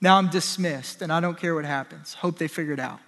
now 0.00 0.18
I'm 0.18 0.28
dismissed 0.28 1.02
and 1.02 1.12
I 1.12 1.20
don't 1.20 1.38
care 1.38 1.54
what 1.54 1.64
happens. 1.64 2.14
Hope 2.14 2.38
they 2.38 2.48
figure 2.48 2.72
it 2.72 2.80
out. 2.80 3.00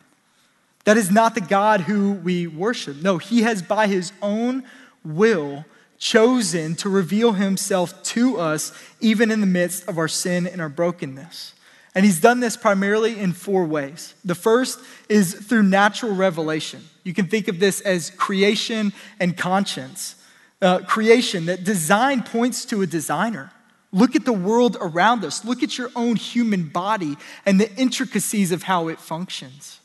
That 0.85 0.97
is 0.97 1.11
not 1.11 1.35
the 1.35 1.41
God 1.41 1.83
who 1.83 2.13
we 2.13 2.47
worship. 2.47 2.97
No, 2.97 3.19
He 3.19 3.43
has 3.43 3.63
by 3.63 3.87
His 3.87 4.13
own 4.21 4.65
will 5.05 5.65
chosen 5.99 6.75
to 6.77 6.89
reveal 6.89 7.35
Himself 7.35 8.03
to 8.03 8.39
us 8.39 8.73
even 9.01 9.31
in 9.31 9.41
the 9.41 9.47
midst 9.47 9.87
of 9.87 9.99
our 9.99 10.09
sin 10.09 10.47
and 10.47 10.61
our 10.61 10.69
brokenness. 10.69 11.55
And 11.95 12.05
he's 12.05 12.21
done 12.21 12.41
this 12.41 12.57
primarily 12.57 13.19
in 13.19 13.33
four 13.33 13.65
ways. 13.65 14.15
The 14.25 14.35
first 14.35 14.79
is 15.09 15.35
through 15.35 15.65
natural 15.65 16.15
revelation. 16.15 16.85
You 17.03 17.13
can 17.13 17.27
think 17.27 17.49
of 17.49 17.59
this 17.59 17.81
as 17.81 18.11
creation 18.11 18.93
and 19.19 19.37
conscience. 19.37 20.15
Uh, 20.63 20.81
creation, 20.81 21.47
that 21.47 21.65
design 21.65 22.23
points 22.23 22.65
to 22.67 22.83
a 22.83 22.87
designer. 22.87 23.51
Look 23.93 24.15
at 24.15 24.25
the 24.25 24.33
world 24.33 24.77
around 24.81 25.25
us. 25.25 25.45
Look 25.45 25.63
at 25.63 25.79
your 25.79 25.91
own 25.97 26.17
human 26.17 26.69
body 26.69 27.17
and 27.45 27.59
the 27.59 27.75
intricacies 27.77 28.53
of 28.53 28.65
how 28.65 28.89
it 28.89 29.01
functions. 29.01 29.81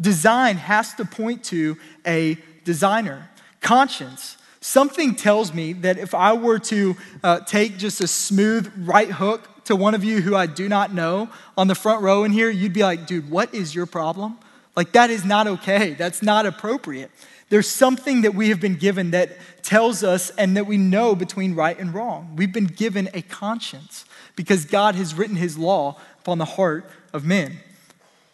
Design 0.00 0.56
has 0.56 0.94
to 0.94 1.04
point 1.04 1.42
to 1.44 1.76
a 2.06 2.36
designer. 2.64 3.30
Conscience, 3.60 4.36
something 4.60 5.14
tells 5.14 5.52
me 5.52 5.72
that 5.72 5.98
if 5.98 6.14
I 6.14 6.34
were 6.34 6.58
to 6.60 6.96
uh, 7.22 7.40
take 7.40 7.76
just 7.76 8.00
a 8.00 8.06
smooth 8.06 8.70
right 8.76 9.10
hook 9.10 9.48
to 9.64 9.76
one 9.76 9.94
of 9.94 10.04
you 10.04 10.20
who 10.20 10.36
I 10.36 10.46
do 10.46 10.68
not 10.68 10.92
know 10.92 11.28
on 11.56 11.68
the 11.68 11.74
front 11.74 12.02
row 12.02 12.24
in 12.24 12.32
here, 12.32 12.50
you'd 12.50 12.72
be 12.72 12.82
like, 12.82 13.06
dude, 13.06 13.30
what 13.30 13.54
is 13.54 13.74
your 13.74 13.86
problem? 13.86 14.38
Like, 14.76 14.92
that 14.92 15.10
is 15.10 15.24
not 15.24 15.46
okay. 15.46 15.94
That's 15.94 16.22
not 16.22 16.46
appropriate. 16.46 17.10
There's 17.48 17.68
something 17.68 18.22
that 18.22 18.34
we 18.34 18.48
have 18.48 18.60
been 18.60 18.74
given 18.74 19.12
that 19.12 19.36
tells 19.62 20.02
us 20.02 20.30
and 20.30 20.56
that 20.56 20.66
we 20.66 20.76
know 20.76 21.14
between 21.14 21.54
right 21.54 21.78
and 21.78 21.94
wrong. 21.94 22.34
We've 22.36 22.52
been 22.52 22.66
given 22.66 23.08
a 23.14 23.22
conscience 23.22 24.04
because 24.36 24.64
God 24.64 24.94
has 24.94 25.14
written 25.14 25.36
his 25.36 25.56
law 25.56 25.96
upon 26.20 26.38
the 26.38 26.44
heart 26.44 26.90
of 27.12 27.24
men. 27.24 27.58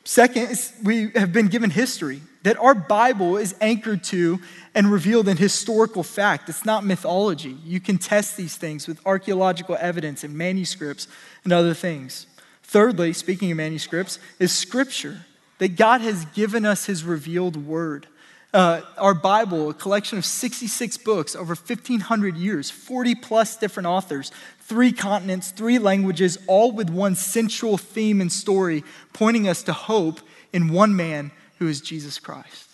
Second, 0.04 0.58
we 0.82 1.10
have 1.10 1.32
been 1.32 1.49
given 1.49 1.70
history 1.70 2.22
that 2.42 2.56
our 2.58 2.75
Bible 2.75 3.37
is 3.37 3.54
anchored 3.60 4.02
to 4.04 4.40
and 4.74 4.90
revealed 4.90 5.28
in 5.28 5.36
historical 5.36 6.02
fact. 6.02 6.48
It's 6.48 6.64
not 6.64 6.84
mythology. 6.84 7.56
You 7.64 7.80
can 7.80 7.98
test 7.98 8.36
these 8.36 8.56
things 8.56 8.86
with 8.86 9.00
archaeological 9.04 9.76
evidence 9.80 10.24
and 10.24 10.36
manuscripts 10.36 11.08
and 11.44 11.52
other 11.52 11.74
things. 11.74 12.26
Thirdly, 12.62 13.12
speaking 13.12 13.50
of 13.50 13.56
manuscripts, 13.56 14.18
is 14.38 14.52
scripture, 14.52 15.26
that 15.58 15.76
God 15.76 16.00
has 16.00 16.24
given 16.26 16.64
us 16.64 16.86
his 16.86 17.04
revealed 17.04 17.56
word. 17.56 18.06
Uh, 18.52 18.80
our 18.96 19.14
Bible, 19.14 19.70
a 19.70 19.74
collection 19.74 20.18
of 20.18 20.24
66 20.24 20.96
books 20.98 21.36
over 21.36 21.54
1,500 21.54 22.36
years, 22.36 22.70
40 22.70 23.14
plus 23.16 23.56
different 23.56 23.86
authors, 23.86 24.32
three 24.60 24.92
continents, 24.92 25.50
three 25.50 25.78
languages, 25.78 26.38
all 26.46 26.72
with 26.72 26.90
one 26.90 27.14
central 27.14 27.76
theme 27.76 28.20
and 28.20 28.32
story, 28.32 28.82
pointing 29.12 29.48
us 29.48 29.62
to 29.64 29.72
hope 29.72 30.20
in 30.52 30.72
one 30.72 30.96
man 30.96 31.30
who 31.58 31.68
is 31.68 31.80
Jesus 31.80 32.18
Christ. 32.18 32.69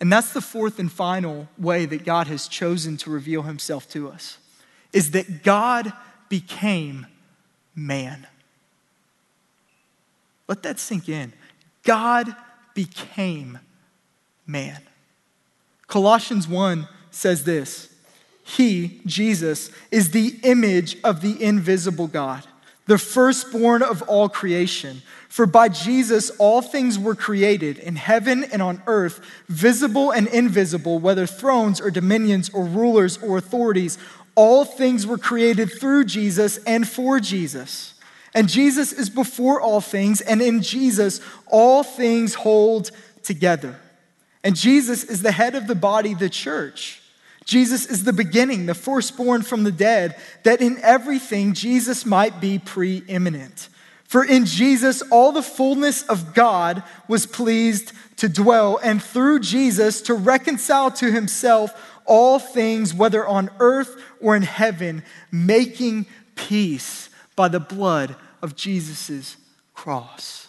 And 0.00 0.10
that's 0.10 0.32
the 0.32 0.40
fourth 0.40 0.78
and 0.78 0.90
final 0.90 1.48
way 1.58 1.84
that 1.84 2.04
God 2.04 2.26
has 2.26 2.48
chosen 2.48 2.96
to 2.98 3.10
reveal 3.10 3.42
himself 3.42 3.88
to 3.90 4.08
us 4.08 4.38
is 4.92 5.10
that 5.12 5.42
God 5.42 5.92
became 6.28 7.06
man. 7.74 8.26
Let 10.48 10.62
that 10.62 10.80
sink 10.80 11.08
in. 11.08 11.32
God 11.84 12.34
became 12.74 13.58
man. 14.46 14.80
Colossians 15.86 16.48
1 16.48 16.88
says 17.10 17.44
this 17.44 17.94
He, 18.42 19.00
Jesus, 19.06 19.70
is 19.90 20.10
the 20.10 20.38
image 20.42 20.96
of 21.04 21.20
the 21.20 21.40
invisible 21.42 22.06
God, 22.06 22.44
the 22.90 22.98
firstborn 22.98 23.84
of 23.84 24.02
all 24.02 24.28
creation. 24.28 25.00
For 25.28 25.46
by 25.46 25.68
Jesus 25.68 26.28
all 26.40 26.60
things 26.60 26.98
were 26.98 27.14
created 27.14 27.78
in 27.78 27.94
heaven 27.94 28.42
and 28.42 28.60
on 28.60 28.82
earth, 28.88 29.20
visible 29.48 30.10
and 30.10 30.26
invisible, 30.26 30.98
whether 30.98 31.24
thrones 31.24 31.80
or 31.80 31.92
dominions 31.92 32.50
or 32.50 32.64
rulers 32.64 33.16
or 33.22 33.38
authorities. 33.38 33.96
All 34.34 34.64
things 34.64 35.06
were 35.06 35.18
created 35.18 35.70
through 35.70 36.06
Jesus 36.06 36.56
and 36.66 36.86
for 36.88 37.20
Jesus. 37.20 37.94
And 38.34 38.48
Jesus 38.48 38.92
is 38.92 39.08
before 39.08 39.60
all 39.60 39.80
things, 39.80 40.20
and 40.20 40.42
in 40.42 40.60
Jesus 40.60 41.20
all 41.46 41.84
things 41.84 42.34
hold 42.34 42.90
together. 43.22 43.78
And 44.42 44.56
Jesus 44.56 45.04
is 45.04 45.22
the 45.22 45.30
head 45.30 45.54
of 45.54 45.68
the 45.68 45.76
body, 45.76 46.14
the 46.14 46.28
church. 46.28 46.99
Jesus 47.44 47.86
is 47.86 48.04
the 48.04 48.12
beginning, 48.12 48.66
the 48.66 48.74
firstborn 48.74 49.42
from 49.42 49.64
the 49.64 49.72
dead, 49.72 50.16
that 50.44 50.60
in 50.60 50.78
everything 50.82 51.54
Jesus 51.54 52.06
might 52.06 52.40
be 52.40 52.58
preeminent. 52.58 53.68
For 54.04 54.24
in 54.24 54.44
Jesus, 54.44 55.02
all 55.10 55.32
the 55.32 55.42
fullness 55.42 56.02
of 56.02 56.34
God 56.34 56.82
was 57.08 57.26
pleased 57.26 57.92
to 58.16 58.28
dwell, 58.28 58.78
and 58.82 59.02
through 59.02 59.40
Jesus 59.40 60.02
to 60.02 60.14
reconcile 60.14 60.90
to 60.92 61.10
himself 61.10 61.72
all 62.04 62.38
things, 62.38 62.92
whether 62.92 63.26
on 63.26 63.50
earth 63.60 64.02
or 64.20 64.34
in 64.34 64.42
heaven, 64.42 65.04
making 65.30 66.06
peace 66.34 67.08
by 67.36 67.48
the 67.48 67.60
blood 67.60 68.16
of 68.42 68.56
Jesus' 68.56 69.36
cross. 69.74 70.48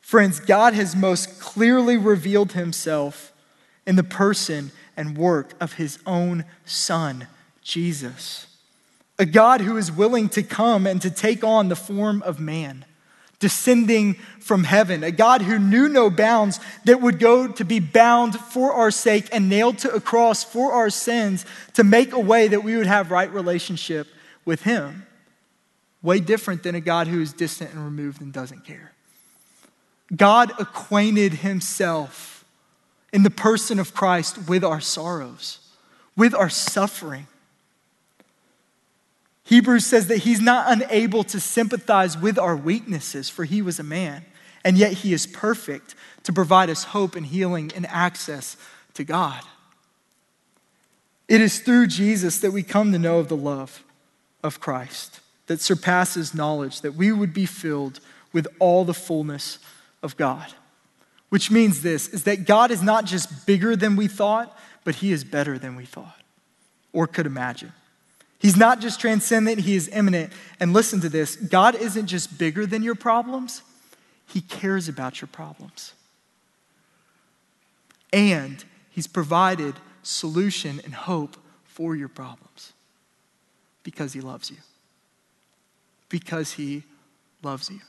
Friends, 0.00 0.40
God 0.40 0.74
has 0.74 0.96
most 0.96 1.40
clearly 1.40 1.96
revealed 1.96 2.52
himself 2.52 3.32
in 3.86 3.96
the 3.96 4.02
person 4.02 4.72
and 4.96 5.16
work 5.16 5.54
of 5.60 5.74
his 5.74 5.98
own 6.06 6.44
Son, 6.64 7.26
Jesus. 7.62 8.46
A 9.18 9.26
God 9.26 9.60
who 9.60 9.76
is 9.76 9.92
willing 9.92 10.28
to 10.30 10.42
come 10.42 10.86
and 10.86 11.00
to 11.02 11.10
take 11.10 11.44
on 11.44 11.68
the 11.68 11.76
form 11.76 12.22
of 12.22 12.40
man, 12.40 12.84
descending 13.38 14.14
from 14.40 14.64
heaven. 14.64 15.04
A 15.04 15.10
God 15.10 15.42
who 15.42 15.58
knew 15.58 15.88
no 15.88 16.10
bounds, 16.10 16.58
that 16.84 17.00
would 17.00 17.18
go 17.18 17.46
to 17.46 17.64
be 17.64 17.78
bound 17.78 18.38
for 18.38 18.72
our 18.72 18.90
sake 18.90 19.28
and 19.32 19.48
nailed 19.48 19.78
to 19.78 19.92
a 19.92 20.00
cross 20.00 20.42
for 20.42 20.72
our 20.72 20.90
sins 20.90 21.44
to 21.74 21.84
make 21.84 22.12
a 22.12 22.20
way 22.20 22.48
that 22.48 22.64
we 22.64 22.76
would 22.76 22.86
have 22.86 23.10
right 23.10 23.32
relationship 23.32 24.08
with 24.44 24.62
him. 24.62 25.06
Way 26.02 26.18
different 26.18 26.64
than 26.64 26.74
a 26.74 26.80
God 26.80 27.06
who 27.06 27.20
is 27.20 27.32
distant 27.32 27.72
and 27.72 27.84
removed 27.84 28.20
and 28.20 28.32
doesn't 28.32 28.64
care. 28.64 28.92
God 30.14 30.52
acquainted 30.58 31.34
himself 31.34 32.31
in 33.12 33.22
the 33.22 33.30
person 33.30 33.78
of 33.78 33.94
Christ 33.94 34.48
with 34.48 34.64
our 34.64 34.80
sorrows, 34.80 35.58
with 36.16 36.34
our 36.34 36.48
suffering. 36.48 37.26
Hebrews 39.44 39.84
says 39.84 40.06
that 40.06 40.18
he's 40.18 40.40
not 40.40 40.70
unable 40.70 41.24
to 41.24 41.40
sympathize 41.40 42.16
with 42.16 42.38
our 42.38 42.56
weaknesses, 42.56 43.28
for 43.28 43.44
he 43.44 43.60
was 43.60 43.78
a 43.78 43.84
man, 43.84 44.24
and 44.64 44.78
yet 44.78 44.92
he 44.92 45.12
is 45.12 45.26
perfect 45.26 45.94
to 46.22 46.32
provide 46.32 46.70
us 46.70 46.84
hope 46.84 47.16
and 47.16 47.26
healing 47.26 47.70
and 47.74 47.86
access 47.86 48.56
to 48.94 49.04
God. 49.04 49.42
It 51.28 51.40
is 51.40 51.60
through 51.60 51.88
Jesus 51.88 52.38
that 52.40 52.52
we 52.52 52.62
come 52.62 52.92
to 52.92 52.98
know 52.98 53.18
of 53.18 53.28
the 53.28 53.36
love 53.36 53.84
of 54.42 54.60
Christ 54.60 55.20
that 55.46 55.60
surpasses 55.60 56.34
knowledge, 56.34 56.80
that 56.80 56.94
we 56.94 57.12
would 57.12 57.34
be 57.34 57.46
filled 57.46 58.00
with 58.32 58.46
all 58.58 58.84
the 58.84 58.94
fullness 58.94 59.58
of 60.02 60.16
God. 60.16 60.52
Which 61.32 61.50
means 61.50 61.80
this 61.80 62.08
is 62.08 62.24
that 62.24 62.44
God 62.44 62.70
is 62.70 62.82
not 62.82 63.06
just 63.06 63.46
bigger 63.46 63.74
than 63.74 63.96
we 63.96 64.06
thought, 64.06 64.54
but 64.84 64.96
he 64.96 65.12
is 65.12 65.24
better 65.24 65.58
than 65.58 65.76
we 65.76 65.86
thought 65.86 66.20
or 66.92 67.06
could 67.06 67.24
imagine. 67.24 67.72
He's 68.38 68.54
not 68.54 68.80
just 68.80 69.00
transcendent, 69.00 69.60
he 69.60 69.74
is 69.74 69.88
immanent. 69.88 70.30
And 70.60 70.74
listen 70.74 71.00
to 71.00 71.08
this 71.08 71.36
God 71.36 71.74
isn't 71.74 72.08
just 72.08 72.36
bigger 72.36 72.66
than 72.66 72.82
your 72.82 72.94
problems, 72.94 73.62
he 74.26 74.42
cares 74.42 74.88
about 74.88 75.22
your 75.22 75.28
problems. 75.28 75.94
And 78.12 78.62
he's 78.90 79.06
provided 79.06 79.76
solution 80.02 80.82
and 80.84 80.92
hope 80.92 81.38
for 81.64 81.96
your 81.96 82.10
problems 82.10 82.74
because 83.84 84.12
he 84.12 84.20
loves 84.20 84.50
you. 84.50 84.58
Because 86.10 86.52
he 86.52 86.82
loves 87.42 87.70
you. 87.70 87.80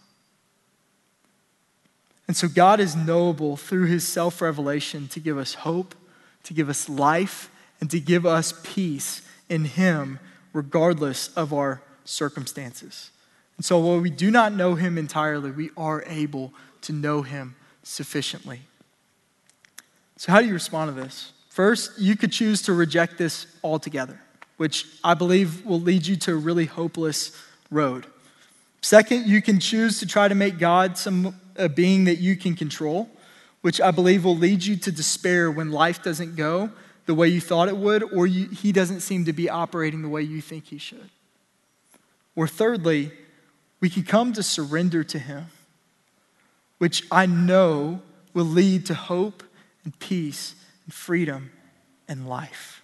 And 2.27 2.37
so 2.37 2.47
God 2.47 2.79
is 2.79 2.95
knowable 2.95 3.57
through 3.57 3.87
his 3.87 4.07
self 4.07 4.41
revelation 4.41 5.07
to 5.09 5.19
give 5.19 5.37
us 5.37 5.55
hope, 5.55 5.95
to 6.43 6.53
give 6.53 6.69
us 6.69 6.87
life, 6.87 7.49
and 7.81 7.91
to 7.91 7.99
give 7.99 8.25
us 8.25 8.53
peace 8.63 9.21
in 9.49 9.65
him, 9.65 10.19
regardless 10.53 11.27
of 11.35 11.53
our 11.53 11.81
circumstances. 12.05 13.11
And 13.57 13.65
so, 13.65 13.79
while 13.79 13.99
we 13.99 14.09
do 14.09 14.31
not 14.31 14.53
know 14.53 14.75
him 14.75 14.97
entirely, 14.97 15.51
we 15.51 15.69
are 15.75 16.03
able 16.07 16.53
to 16.81 16.93
know 16.93 17.21
him 17.21 17.55
sufficiently. 17.83 18.61
So, 20.17 20.31
how 20.31 20.39
do 20.39 20.47
you 20.47 20.53
respond 20.53 20.95
to 20.95 21.01
this? 21.01 21.33
First, 21.49 21.99
you 21.99 22.15
could 22.15 22.31
choose 22.31 22.61
to 22.63 22.73
reject 22.73 23.17
this 23.17 23.45
altogether, 23.63 24.19
which 24.57 24.87
I 25.03 25.13
believe 25.13 25.65
will 25.65 25.79
lead 25.79 26.07
you 26.07 26.15
to 26.15 26.31
a 26.31 26.35
really 26.35 26.65
hopeless 26.65 27.37
road. 27.69 28.07
Second, 28.83 29.27
you 29.27 29.41
can 29.41 29.61
choose 29.61 29.99
to 29.99 30.05
try 30.05 30.27
to 30.27 30.35
make 30.35 30.59
God 30.59 30.97
some 30.97 31.39
a 31.55 31.69
being 31.69 32.03
that 32.03 32.17
you 32.17 32.35
can 32.35 32.53
control, 32.53 33.09
which 33.61 33.79
I 33.79 33.91
believe 33.91 34.25
will 34.25 34.35
lead 34.35 34.61
you 34.61 34.75
to 34.75 34.91
despair 34.91 35.49
when 35.49 35.71
life 35.71 36.03
doesn't 36.03 36.35
go 36.35 36.69
the 37.05 37.13
way 37.13 37.29
you 37.29 37.39
thought 37.39 37.69
it 37.69 37.77
would, 37.77 38.03
or 38.03 38.27
you, 38.27 38.49
he 38.49 38.73
doesn't 38.73 38.99
seem 38.99 39.23
to 39.23 39.31
be 39.31 39.49
operating 39.49 40.01
the 40.01 40.09
way 40.09 40.21
you 40.21 40.41
think 40.41 40.65
he 40.65 40.77
should. 40.77 41.09
Or 42.35 42.45
thirdly, 42.45 43.13
we 43.79 43.89
can 43.89 44.03
come 44.03 44.33
to 44.33 44.43
surrender 44.43 45.01
to 45.05 45.17
him, 45.17 45.45
which 46.77 47.05
I 47.09 47.25
know 47.25 48.01
will 48.33 48.43
lead 48.43 48.85
to 48.87 48.95
hope 48.95 49.43
and 49.85 49.97
peace 49.99 50.55
and 50.83 50.93
freedom 50.93 51.51
and 52.09 52.27
life. 52.27 52.81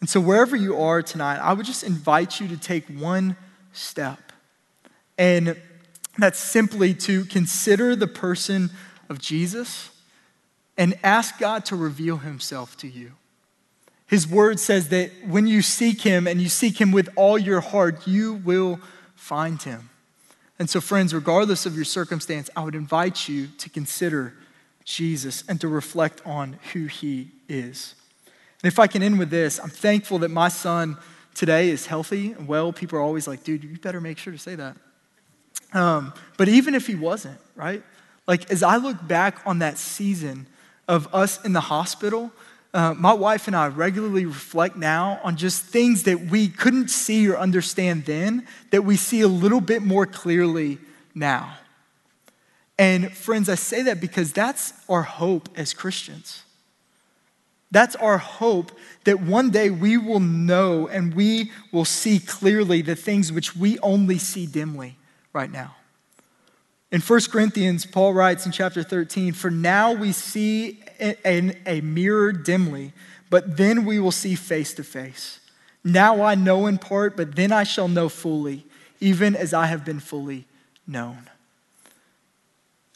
And 0.00 0.10
so, 0.10 0.20
wherever 0.20 0.56
you 0.56 0.80
are 0.80 1.00
tonight, 1.00 1.38
I 1.38 1.52
would 1.52 1.64
just 1.64 1.84
invite 1.84 2.40
you 2.40 2.48
to 2.48 2.56
take 2.56 2.88
one 2.88 3.36
step 3.72 4.31
And 5.18 5.56
that's 6.18 6.38
simply 6.38 6.94
to 6.94 7.24
consider 7.24 7.96
the 7.96 8.06
person 8.06 8.70
of 9.08 9.18
Jesus 9.18 9.90
and 10.76 10.98
ask 11.02 11.38
God 11.38 11.64
to 11.66 11.76
reveal 11.76 12.18
himself 12.18 12.76
to 12.78 12.88
you. 12.88 13.12
His 14.06 14.28
word 14.28 14.60
says 14.60 14.88
that 14.88 15.10
when 15.26 15.46
you 15.46 15.62
seek 15.62 16.02
him 16.02 16.26
and 16.26 16.40
you 16.40 16.48
seek 16.48 16.80
him 16.80 16.92
with 16.92 17.08
all 17.16 17.38
your 17.38 17.60
heart, 17.60 18.06
you 18.06 18.34
will 18.34 18.78
find 19.14 19.62
him. 19.62 19.88
And 20.58 20.68
so, 20.68 20.80
friends, 20.80 21.14
regardless 21.14 21.64
of 21.64 21.74
your 21.74 21.84
circumstance, 21.84 22.50
I 22.54 22.62
would 22.62 22.74
invite 22.74 23.28
you 23.28 23.48
to 23.58 23.70
consider 23.70 24.34
Jesus 24.84 25.44
and 25.48 25.60
to 25.60 25.68
reflect 25.68 26.20
on 26.26 26.58
who 26.72 26.86
he 26.86 27.30
is. 27.48 27.94
And 28.62 28.70
if 28.70 28.78
I 28.78 28.86
can 28.86 29.02
end 29.02 29.18
with 29.18 29.30
this, 29.30 29.58
I'm 29.58 29.70
thankful 29.70 30.18
that 30.20 30.30
my 30.30 30.48
son 30.48 30.98
today 31.34 31.70
is 31.70 31.86
healthy 31.86 32.32
and 32.32 32.46
well. 32.46 32.72
People 32.72 32.98
are 32.98 33.02
always 33.02 33.26
like, 33.26 33.44
dude, 33.44 33.64
you 33.64 33.78
better 33.78 34.00
make 34.00 34.18
sure 34.18 34.32
to 34.32 34.38
say 34.38 34.54
that. 34.56 34.76
Um, 35.72 36.12
but 36.36 36.48
even 36.48 36.74
if 36.74 36.86
he 36.86 36.94
wasn't, 36.94 37.38
right? 37.56 37.82
Like, 38.26 38.50
as 38.50 38.62
I 38.62 38.76
look 38.76 39.06
back 39.06 39.40
on 39.46 39.60
that 39.60 39.78
season 39.78 40.46
of 40.86 41.12
us 41.14 41.42
in 41.44 41.52
the 41.52 41.60
hospital, 41.60 42.32
uh, 42.74 42.94
my 42.94 43.12
wife 43.12 43.46
and 43.46 43.56
I 43.56 43.68
regularly 43.68 44.24
reflect 44.24 44.76
now 44.76 45.20
on 45.22 45.36
just 45.36 45.64
things 45.64 46.04
that 46.04 46.20
we 46.26 46.48
couldn't 46.48 46.88
see 46.88 47.28
or 47.28 47.36
understand 47.36 48.06
then 48.06 48.46
that 48.70 48.84
we 48.84 48.96
see 48.96 49.20
a 49.20 49.28
little 49.28 49.60
bit 49.60 49.82
more 49.82 50.06
clearly 50.06 50.78
now. 51.14 51.58
And 52.78 53.12
friends, 53.12 53.48
I 53.48 53.56
say 53.56 53.82
that 53.82 54.00
because 54.00 54.32
that's 54.32 54.72
our 54.88 55.02
hope 55.02 55.48
as 55.56 55.74
Christians. 55.74 56.42
That's 57.70 57.96
our 57.96 58.18
hope 58.18 58.72
that 59.04 59.20
one 59.20 59.50
day 59.50 59.70
we 59.70 59.96
will 59.96 60.20
know 60.20 60.88
and 60.88 61.14
we 61.14 61.52
will 61.72 61.84
see 61.84 62.18
clearly 62.18 62.82
the 62.82 62.96
things 62.96 63.32
which 63.32 63.56
we 63.56 63.78
only 63.80 64.18
see 64.18 64.46
dimly 64.46 64.96
right 65.32 65.50
now. 65.50 65.76
In 66.90 67.00
1 67.00 67.20
Corinthians, 67.30 67.86
Paul 67.86 68.12
writes 68.12 68.44
in 68.44 68.52
chapter 68.52 68.82
13, 68.82 69.32
For 69.32 69.50
now 69.50 69.92
we 69.92 70.12
see 70.12 70.78
in 71.24 71.56
a 71.66 71.80
mirror 71.80 72.32
dimly, 72.32 72.92
but 73.30 73.56
then 73.56 73.86
we 73.86 73.98
will 73.98 74.12
see 74.12 74.34
face 74.34 74.74
to 74.74 74.84
face. 74.84 75.40
Now 75.82 76.22
I 76.22 76.34
know 76.34 76.66
in 76.66 76.78
part, 76.78 77.16
but 77.16 77.34
then 77.34 77.50
I 77.50 77.64
shall 77.64 77.88
know 77.88 78.08
fully, 78.08 78.66
even 79.00 79.34
as 79.34 79.54
I 79.54 79.66
have 79.66 79.84
been 79.84 80.00
fully 80.00 80.44
known. 80.86 81.30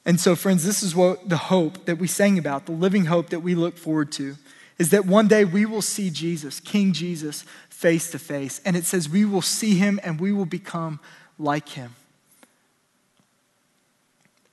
And 0.04 0.20
so, 0.20 0.36
friends, 0.36 0.64
this 0.64 0.82
is 0.82 0.94
what 0.94 1.28
the 1.28 1.36
hope 1.36 1.86
that 1.86 1.96
we 1.96 2.06
sang 2.06 2.38
about, 2.38 2.66
the 2.66 2.72
living 2.72 3.06
hope 3.06 3.30
that 3.30 3.40
we 3.40 3.54
look 3.54 3.76
forward 3.76 4.12
to, 4.12 4.36
is 4.78 4.90
that 4.90 5.06
one 5.06 5.26
day 5.26 5.44
we 5.44 5.66
will 5.66 5.82
see 5.82 6.10
Jesus, 6.10 6.60
King 6.60 6.92
Jesus, 6.92 7.44
face 7.70 8.10
to 8.10 8.18
face. 8.18 8.60
And 8.64 8.76
it 8.76 8.84
says 8.84 9.08
we 9.08 9.24
will 9.24 9.42
see 9.42 9.76
him 9.76 9.98
and 10.04 10.20
we 10.20 10.32
will 10.32 10.46
become 10.46 11.00
like 11.38 11.70
him. 11.70 11.94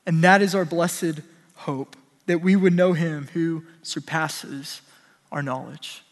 And 0.05 0.23
that 0.23 0.41
is 0.41 0.53
our 0.53 0.65
blessed 0.65 1.21
hope 1.55 1.95
that 2.25 2.41
we 2.41 2.55
would 2.55 2.73
know 2.73 2.93
him 2.93 3.29
who 3.33 3.63
surpasses 3.81 4.81
our 5.31 5.41
knowledge. 5.41 6.02